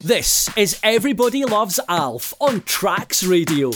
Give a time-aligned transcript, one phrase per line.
[0.00, 3.72] This is Everybody Loves Alf on Trax Radio.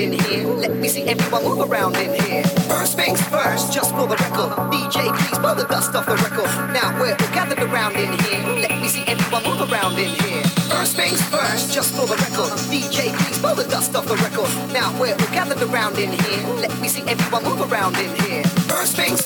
[0.00, 0.46] in here.
[0.46, 2.42] Let me see everyone move around in here.
[2.72, 4.50] First things first, just for the record.
[4.72, 6.50] DJ, please blow the dust off the record.
[6.72, 8.42] Now we're all gathered around in here.
[8.64, 10.42] Let me see everyone move around in here.
[10.72, 12.52] First things first, just for the record.
[12.72, 14.50] DJ, please blow the dust off the record.
[14.72, 16.42] Now we're all gathered around in here.
[16.64, 18.44] Let me see everyone move around in here.
[18.72, 19.20] First things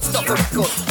[0.00, 0.89] Stop the record.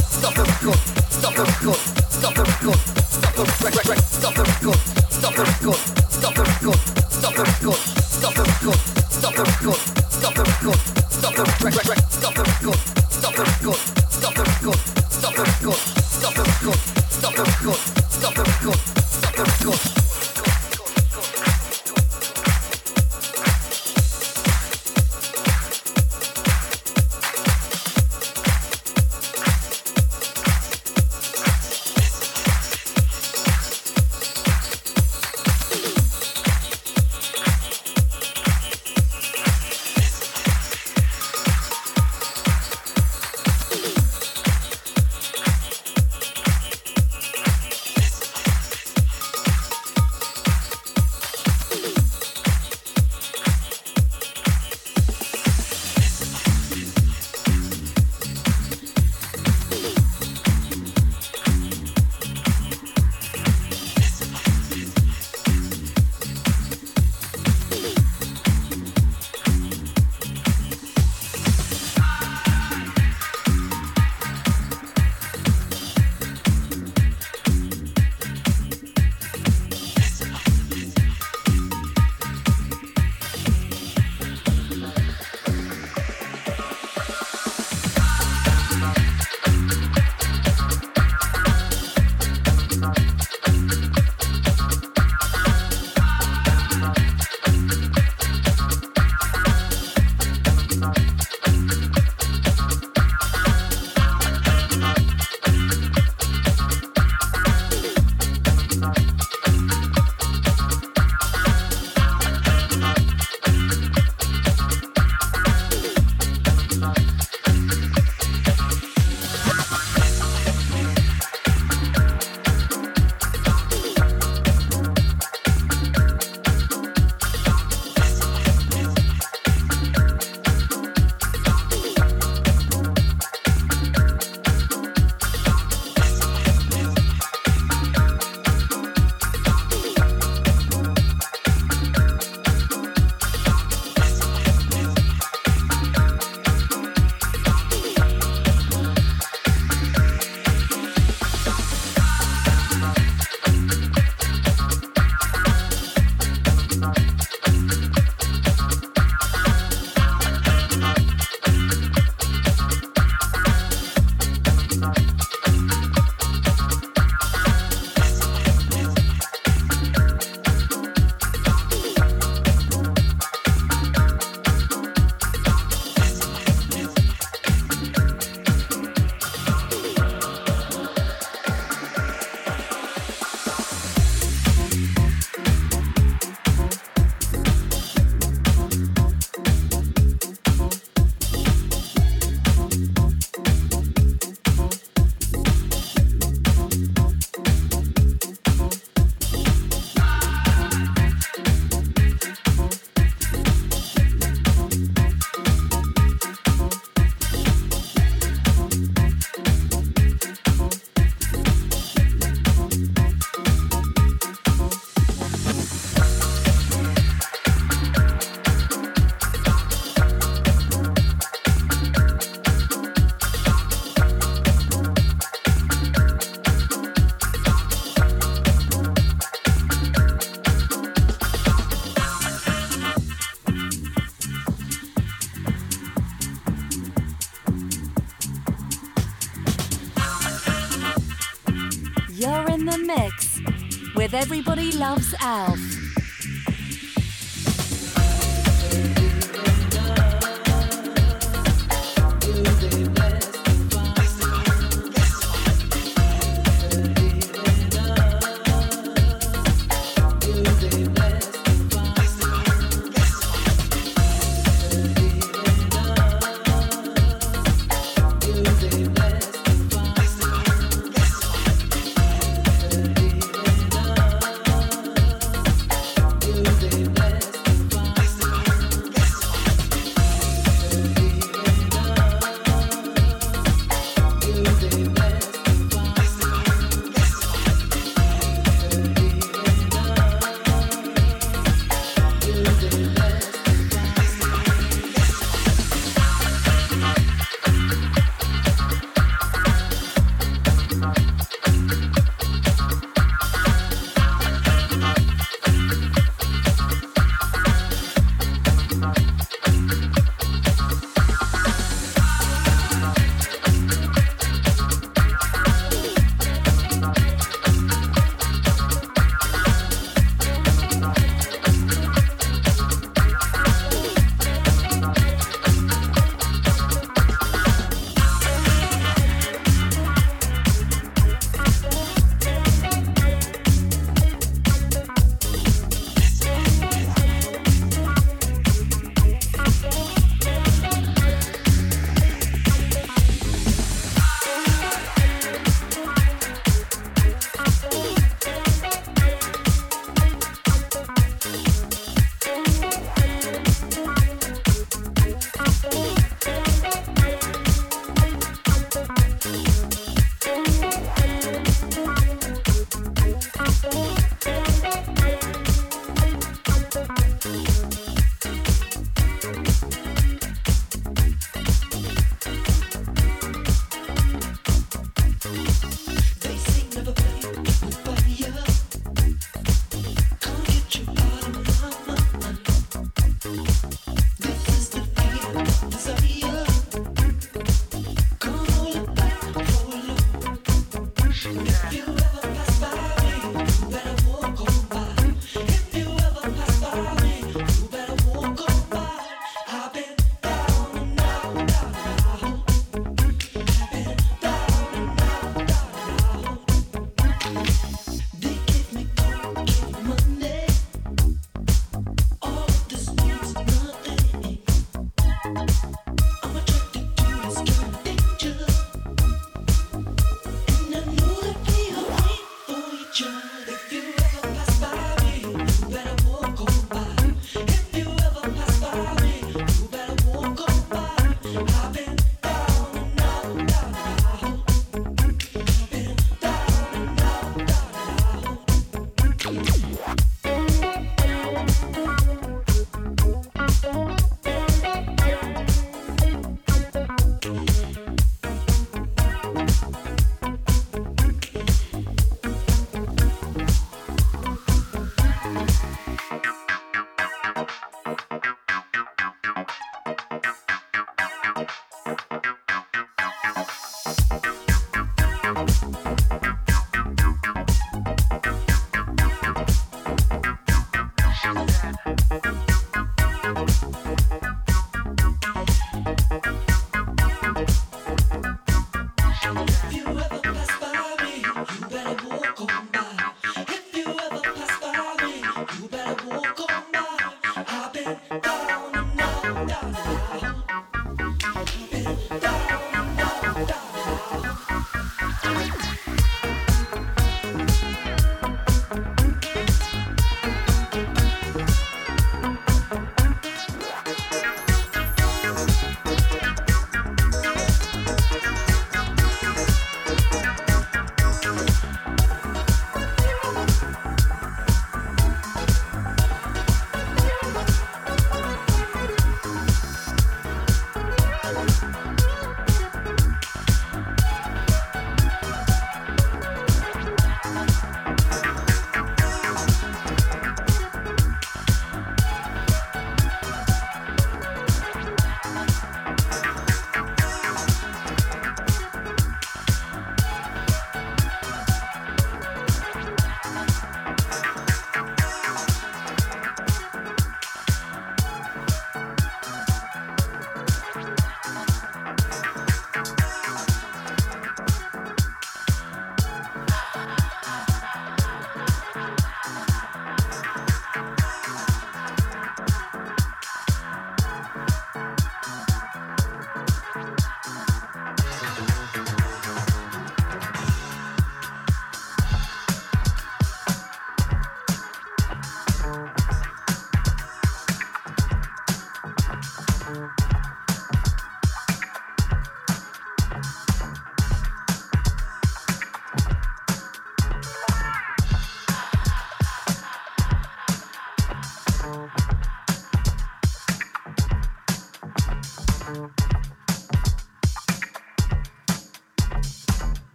[244.11, 245.68] With Everybody Loves Alf.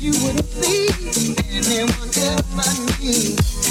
[0.00, 3.69] you would please anyone else I me.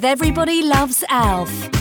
[0.00, 1.79] With Everybody Loves Alf.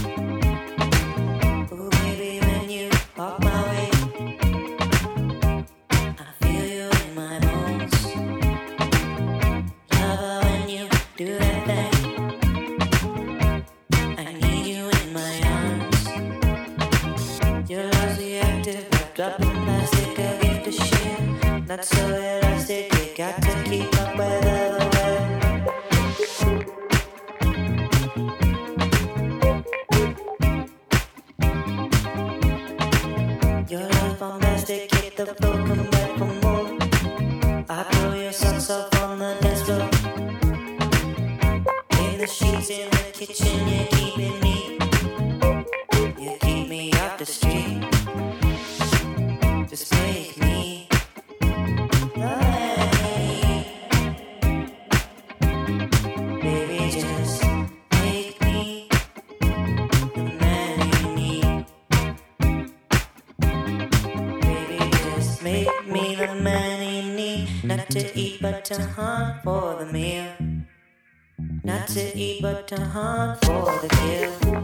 [71.66, 74.60] To eat but to hunt for the kill.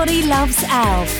[0.00, 1.19] Everybody Loves Alf.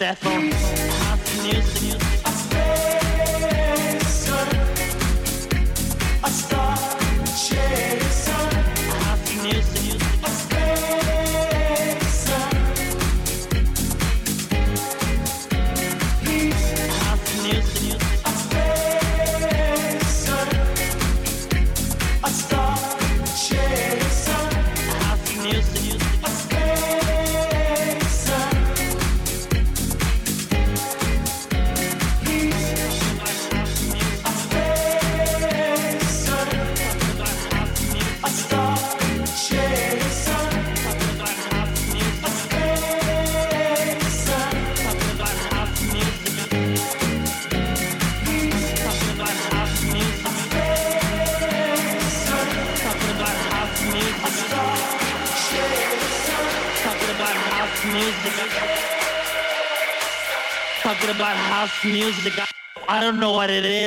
[0.00, 0.27] What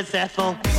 [0.01, 0.70] is, Ethel.